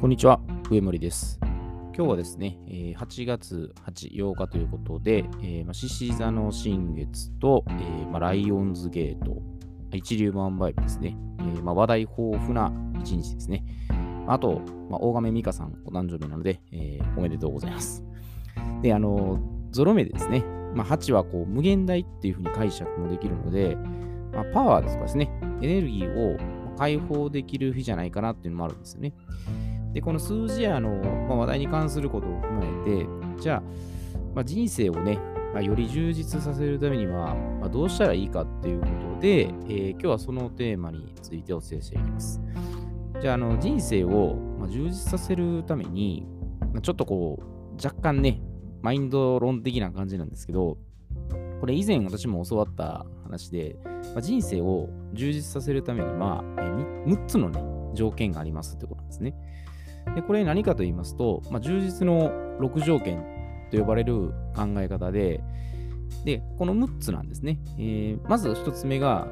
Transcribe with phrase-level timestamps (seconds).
[0.00, 1.38] こんにちは、上森です。
[1.42, 2.58] 今日はですね、
[2.96, 5.26] 8月8、8日ということで、
[5.72, 7.66] 獅子座の新月と、
[8.10, 9.42] ライオンズゲート、
[9.92, 11.18] 一粒万倍日ですね、
[11.62, 13.62] 話題豊富な一日ですね。
[14.26, 16.62] あと、大亀美香さんお誕生日なので、
[17.18, 18.02] おめでとうございます。
[18.80, 19.38] で、あの
[19.70, 23.76] ゾロ目でですね、ま、8はこう無限大っていうふうに解釈もできるので、
[24.32, 25.30] ま、パワーですかですね、
[25.60, 26.38] エネルギーを
[26.78, 29.12] 解放できる日じゃないかなっていうのもあるんですよね。
[29.92, 30.90] で、この数字やの、
[31.28, 33.62] まあ、話題に関することを踏まえて、じゃあ、
[34.34, 35.18] まあ、人生をね、
[35.52, 42.40] まあ、より充実させるためには、まあ、どうしたらいいかっていうことで、えー今日はそのテーマについてお伝えしていきます。
[43.20, 46.26] じゃあ、あの人生を、まあ、充実させるために、
[46.72, 48.40] まあちょっとこう、若干ね、
[48.82, 50.78] マインド論的な感じなんですけど、
[51.60, 53.76] これ以前私も教わった話で、
[54.14, 57.62] まあ、人生を充実させるためには、えー6つのね、
[57.94, 59.34] 条件がありますってことなんですね。
[60.14, 63.24] で、これ何かと言いますと、まあ、充実の6条件
[63.70, 65.42] と呼ばれる考え方で、
[66.24, 67.58] で、この6つなんですね。
[67.78, 69.28] えーまず1つ目が、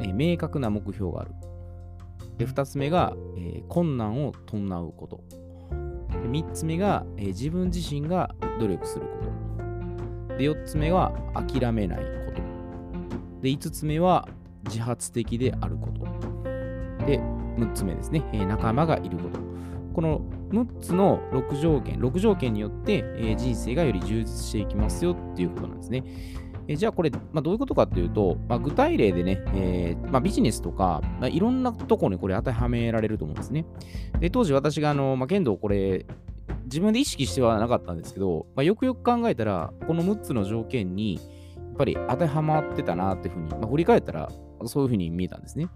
[0.00, 1.32] えー明確な目標がある。
[2.38, 5.24] で、2つ目が、えー困難を伴うこと。
[6.10, 9.16] で3つ目が、え自分自身が努力するこ
[10.28, 10.36] と。
[10.36, 12.42] で、4つ目は諦めないこと。
[13.42, 14.28] で、5つ目は
[14.64, 16.04] 自発的であること。
[17.06, 17.18] で、
[17.56, 19.40] 6つ目ですね、え仲間がいること。
[19.96, 26.04] この6つの6条件、6条件によって、え人生がより充実していきますよっていうことなんですね。
[26.68, 33.64] えじゃあこれ、まあ、どういうことかっていうと、まあ、具体例でね、えーまあ、ビジネスとか、まあ、いろんなところにこれ当てはめられると思うんですね。
[34.20, 36.04] で当時私があの、まあ、剣道これ
[36.64, 44.30] 自分で意識してはなかったんですけど、まあ、よくよく考えたらこの6つの条件にやっぱり当てはまってたなっていうふうに、まあ、振り返ったら
[44.66, 45.68] そういうふうに見えたんですね。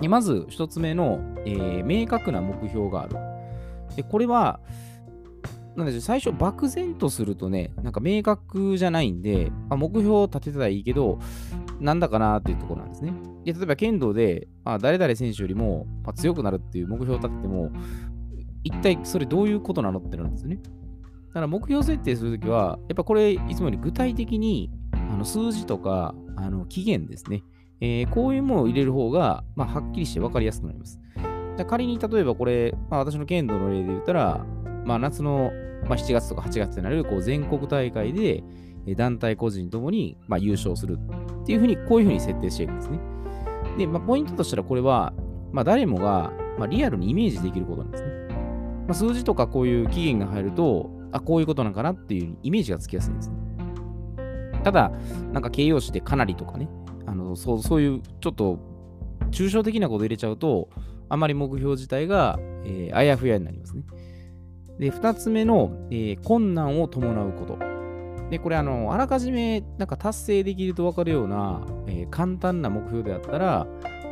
[0.00, 3.16] でまず一つ目の、えー明確な目標がある。
[3.96, 4.60] でこれは、
[5.76, 11.18] なんでしょう最初漠然とするとね、なんか明確じゃないんで、あ目標を立てたらいいけど、
[11.80, 13.12] なんだかなっていうところなんですね。
[13.44, 17.70] で例えば剣道で、あ誰々選手よりも、まあ強くなるっていう目標を立てても、
[18.62, 20.60] 一体それどういうことなのってなるんですよね。
[21.28, 27.42] だから目標設定するときは、やっぱこれ、いつもより具体的にあの数字とかあの期限ですね、
[27.80, 31.00] えーこういうものを入れる方が、まあ、はっきりして分かりやすくなります。
[31.66, 34.44] 仮に例えばこれ、まあ、私の剣道の例で言ったら、
[34.84, 35.52] まあ、夏の、
[35.84, 38.42] まあ、7月とか8月になるこう全国大会で
[38.96, 40.98] 団体個人ともに、まあ、優勝する
[41.42, 42.98] っていうふうに、こういうふうに設定していくんですね。
[43.78, 45.14] で、まあ、ポイントとしたらこれは、
[45.52, 48.10] まあ、誰もが、まあ、リアルにイメージできることなんですね。
[48.86, 53.36] まあ、数字とかこういう期限が入ると、あ、こういうことなんかなっていうイメージがつきやすいんですね。
[54.62, 54.92] ただ、
[55.32, 56.68] なんか形容詞でかなりとかね、
[57.14, 58.58] あのそうそういうちょっと
[59.30, 60.68] 抽象的なこと入れちゃうと、
[61.08, 63.84] あまり目標自体が、えーあやふやになりますね。
[64.80, 67.58] で、二つ目の、えー困難を伴うこと。
[68.30, 73.66] で、これ、あの、あらかじめ、なんか達成できると分かるような、えー簡単な目標であったら、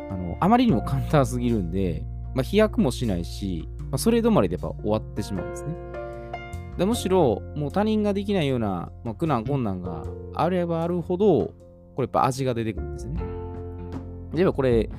[0.09, 5.75] あの、あまりにも簡単すぎるんで、まあ、飛躍もしないし、まあ、それ止まりでやっぱ終わってしまうんですね。
[6.77, 10.03] でむしろ、もう他人ができないような、まあ、苦難、困難が
[10.33, 11.53] あればあるほど、
[11.95, 13.21] これやっぱ味が出てくるんですね。
[14.33, 14.89] 例えばこれ、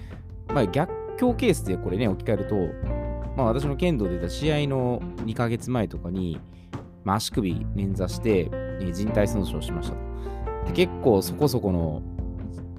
[0.49, 2.57] まあ、逆境ケースでこれね、置き換えると、
[3.37, 6.41] まあ、私の剣道で出た試合の2ヶ月前とかに、
[7.05, 9.95] まあ、足首捻挫して、えー人体損傷しました
[10.67, 10.73] と。
[10.73, 12.03] 結構そこそこの、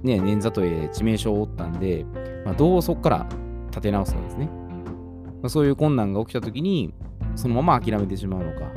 [0.02, 2.04] ね、捻挫といえ致命傷を負ったんで、
[2.44, 3.26] まあ、どうそこから
[3.70, 4.46] 立て直すかですね。
[4.46, 6.94] まあ、そういう困難が起きたときに、
[7.34, 8.72] そのまま諦めてしまうのか、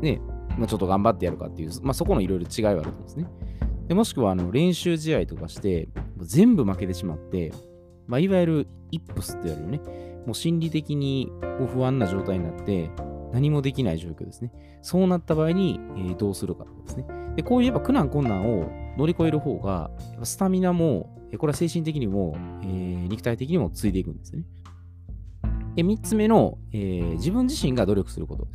[0.00, 0.20] ね、
[0.58, 3.26] まあ、ちょっと頑張ってやるかっていう、まあ、そこのいろいろ違いはあると思うんですね。
[3.88, 7.52] でもしくはあの練習試合とかして、全部負けてしまって、
[8.06, 9.78] まあ、いわゆるイップスって言われるね、
[10.26, 11.30] もう心理的に
[11.72, 12.90] 不安な状態になって、
[13.32, 14.52] 何もできない状況ですね。
[14.80, 17.04] そうなった場合に、えーどうするかですね。
[17.36, 19.90] で、こういうやっぱ苦難困難を乗り越える方が、
[20.22, 24.44] スタミナも、これは精神的にも、えー肉体的にもついていくんですね。
[25.74, 28.48] で、3つ目の、えー自分自身が努力すること。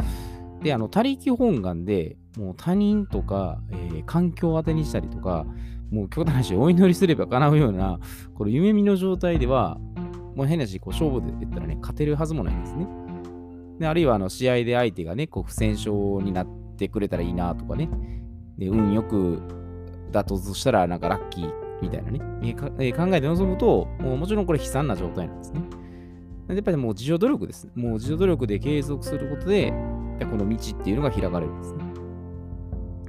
[0.61, 5.45] で、あの、他力本願で、もう他人とか、えー環境を当てにしたりとか、
[5.91, 7.99] もう極端な話、お祈りすれば叶うような、
[8.33, 9.77] この夢見の状態では、
[10.35, 12.87] もう変なし、こう勝負で言ったらね、勝てるはずもないんですね。
[13.79, 15.91] であるいは、あの、試合で相手がね、こう、不戦勝
[16.23, 16.47] になっ
[16.77, 17.89] てくれたらいいなとかね。
[18.57, 19.41] で、運よく
[20.11, 25.61] だとしたら、なんかラッキーみたいなね、ええ考えて臨むと、もうもちろんこれ悲惨な状態なんですね。
[26.49, 27.69] やっぱりもう自助努力です。
[27.75, 29.71] もう自助努力で継続することで、
[30.19, 31.83] この道っていうのが開かれるんですね。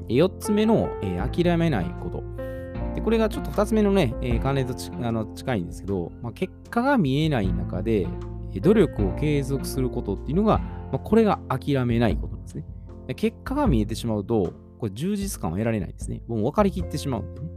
[0.09, 2.23] 4つ目の、えー諦めないこと。
[2.95, 8.07] でこれがちょっと2つ目のね、えー関連とあの近いんですけど、まあ、結果が見えない中で、
[8.61, 12.65] 努力を継続することっていうのが、まあ、これが諦めないことなんですね。
[13.15, 16.23] 結果が見えてしまうと、これ充実感を得られないですね。
[16.27, 17.49] もう分かりきってしまうんでね。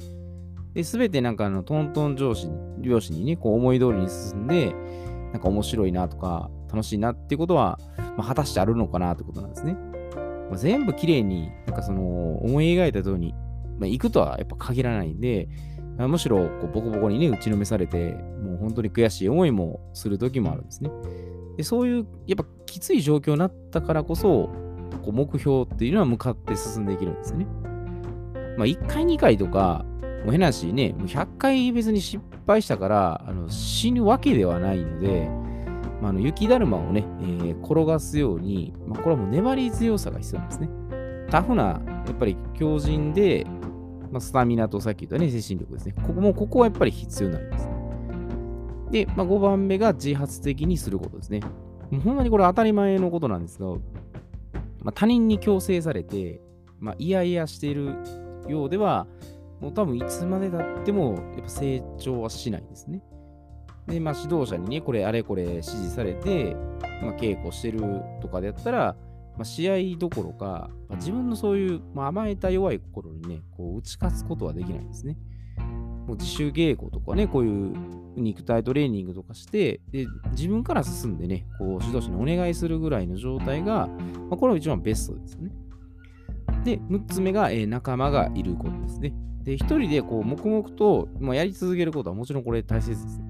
[0.73, 4.75] で、すべてなんかあのトントン上司に、上司にね、こう思い通りに進んで、
[5.33, 7.79] なんか面白いなとか、楽しいなっていうことは、
[8.17, 9.73] まあ、果たしてあるのかなってことなんですね。
[10.49, 13.33] まあ、全部綺麗に、なんかその、思い描いた通りに、
[13.79, 15.49] まあ、行くとはやっぱ限らないんで、
[15.97, 18.13] まあ、むしろこうボコボコにね、打ちのめされて、
[18.43, 20.91] もう本当に悔しい思いもする時もあるんですね。
[21.57, 24.49] でそういう、やっぱきつい状況になったからこそ、
[25.03, 27.47] こう目標っていうのは向かって進んでいけるんですよね。
[28.57, 29.85] まあ、1回、2回とか、
[30.23, 35.29] もう変な話ね、もう100回別に失敗したからあの死ぬわけではないので、
[36.01, 40.69] まあ、あの雪だるまをね、えー、転がすように、まあ、これはもう粘り強さが必要なんですね。
[41.29, 43.45] タフな、やっぱり強靭で、
[44.11, 45.95] まあ、スタミナとさっき言ったね、精神力ですね。
[46.03, 47.69] ここも、ここはやっぱり必要になります。
[48.91, 51.41] で、まあ、5番目が自発的にすることですね。
[51.89, 53.67] もうほんまにこれ当たり前のことなんですが、
[54.83, 56.39] まあ、他人に強制されて、
[56.79, 57.95] まあ、いやいやしている
[58.47, 59.07] ようでは、
[59.63, 63.01] もう多分いつまでたってもやっぱ成長はしないんですね。
[63.87, 66.55] で、まあ、指導者にね、これあれこれ指示されて、
[67.01, 67.81] まあ、稽古してる
[68.21, 68.97] とかでやったら、
[69.37, 75.17] まあ、試合どころか、まあ、自分のそういう、まあ、甘えた弱い心にね、こう打ち勝つことはできないんですね。
[76.07, 77.73] もう自主稽古とかね、こういう
[78.17, 83.87] 肉体トレーニングとかして、で自分から進んでね、こう指導者にお願いするぐらいの状態が、
[84.29, 85.51] まあ、これは一番ベストですね。
[86.65, 89.13] で、6つ目が、えー、仲間がいることですね。
[89.43, 93.21] で、一人でこう黙々と、まあ、やり続けることはもちろんこれ大切です。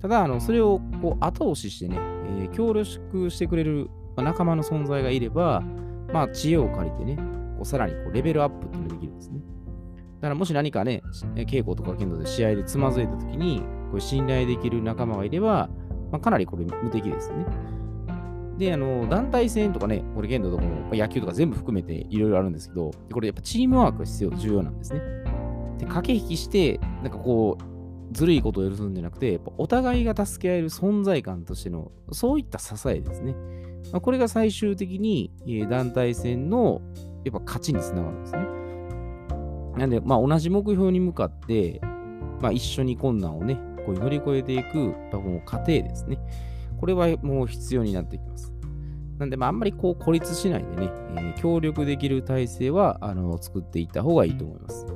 [0.00, 5.62] ただ、あのそれをこう後押ししてね、えー、協力してくれる仲間の存在がいれば、
[6.12, 7.16] まあ、知恵を借りてね、
[7.56, 9.40] こうさらにこうレベルアップっていうのができるんですね。
[10.20, 11.02] だからもし何かね、
[11.34, 15.70] 稽古とか剣道で試合でつまずいたときに、これ信頼できる仲間がいれば、
[16.10, 17.46] まあ、かなりこれ無敵ですね。
[18.58, 25.00] で、あの、団体戦とかね、これ剣道とかも野球とか全部含めていろいろあるんですけど、これやっぱチームワークが必要、重要なんですね。
[25.78, 33.34] で、駆け引きして、なんかこう、ずるいことを許すんじゃなくて、お互いが助け合える存在感としての、そういった支えですね。
[33.92, 36.80] まあ、これが最終的に、え、団体戦の
[37.24, 38.46] やっぱ勝ちにつながるんですね。
[39.78, 41.80] なんで、まあ、同じ目標に向かって、
[42.40, 44.78] まあ、一緒に困難をね、こう乗り越えていく、
[45.12, 46.18] もう過程ですね。
[46.78, 48.52] これはもう必要になってきます。
[49.18, 54.86] なんで、まあ、あんまりこう孤立しないでね、えー、協力できる体制はあの作っていった方がいいと思います。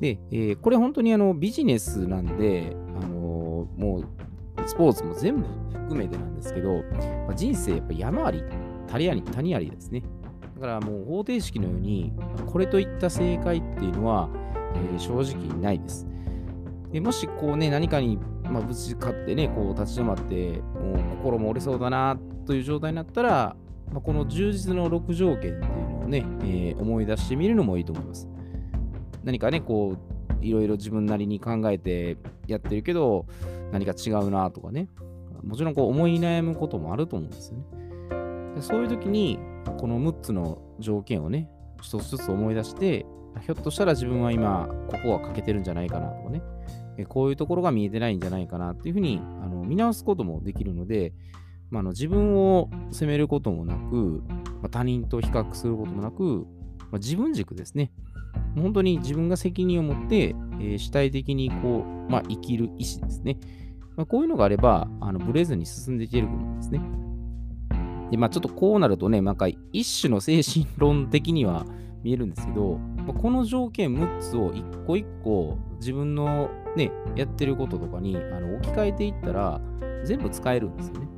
[0.00, 6.82] で、えー、これ本当にあのビジネスなんで、あのー、もうスポーツも全部含めてなんですけど、
[7.26, 8.42] まあ、人生やっぱ山あり、
[8.88, 10.02] 谷あり、谷ありですね。
[10.54, 12.12] だからもう方程式のように、
[12.46, 14.28] これといった正解っていうのは、
[14.74, 16.06] えー、正直ないです。
[16.92, 23.56] でもしこうね、何かに、まあ、ぶち勝ってね、こう立ち止まって、もう心も折れそうだなという状態になったら、
[23.92, 28.28] まあ、この充実の6条件っていうのをね、えー、思い出してみるのもいいと思います。
[29.24, 29.96] 何かね、こ
[30.40, 33.26] う、いろいろ自分なりに考えてやってるけど、
[33.72, 34.88] 何か違うなとかね、
[35.42, 37.64] もちろんこう思い悩むこともあると思うんですよね。
[38.54, 39.38] でそういう時に、
[39.78, 41.50] この6つの条件をね、
[41.82, 43.06] 一つずつ思い出して、
[43.40, 46.42] ひょっとしたら自分は今、ここは欠けてるんじゃないかなとかね、
[47.08, 51.12] こういうところが見えてないんじゃないかなっていうふうにあの見直すこともできるので、
[51.70, 54.22] まあ、の自分を責めることもなく、
[54.62, 56.46] まあ、他人と比較することもなく、
[56.78, 57.90] まあ、自分軸ですね。
[58.54, 63.38] 本当に自分が責任を持って、えー、主体的にこう、まあ、生きる意思ですね。
[63.96, 66.80] まあ、こういうのがあれば、あのブレずに進んでいけると思うんですね。
[68.10, 71.64] で、まあ、ちょっとこうなるとね、なんか一種の精神論的には
[72.02, 79.60] 見えるんですけど、まあ、この条件6つを一個一個自分のね、やってることとかにあの置き換えていったら、
[80.04, 81.08] 全部使えるんですよね。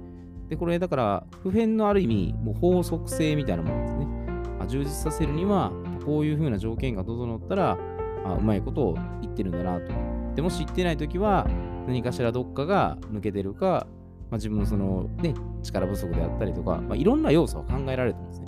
[0.48, 4.06] で、これだから、普遍のある意味、もう法則性みたいなものですね。
[4.68, 5.72] 充実させるには、
[6.06, 7.78] こういう風な条件が整ったら、
[8.24, 9.92] あうまいことを言ってるんだなと。
[10.34, 11.46] でも知ってないときは、
[11.86, 13.86] 何かしらどっかが抜けてるか、
[14.30, 18.46] まあ、自分のその、ね、力不足であったりとか、まあ、いろんな要素を考えられてるんですね。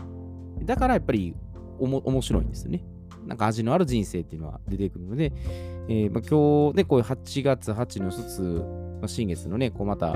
[0.64, 1.34] だからやっぱり
[1.78, 2.84] おも面白いんですよね。
[3.26, 5.32] なんか味のある人生っていうのは出てくるので、
[5.88, 8.42] えー、まあ、今日ね、こういう8月8の一つ、
[9.00, 10.12] まあ、新月のね、こうまた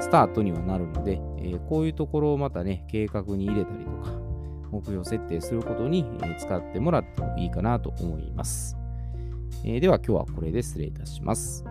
[0.00, 4.23] スタートにはなるので、えー、こういうところをまたね、計画に入れたりとか、
[4.70, 8.76] 目標設定することに、え使ってもらってもいいかなと思います。
[9.64, 11.64] えー、では今日はこれで失礼いたします。